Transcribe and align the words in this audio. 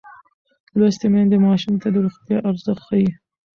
لوستې 0.77 1.07
میندې 1.13 1.37
ماشوم 1.45 1.75
ته 1.81 1.87
د 1.93 1.95
روغتیا 2.05 2.37
ارزښت 2.49 2.81
ښيي. 2.87 3.09